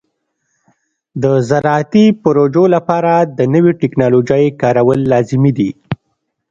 [1.23, 5.71] د زراعتي پروژو لپاره د نوې ټکنالوژۍ کارول لازمي دي.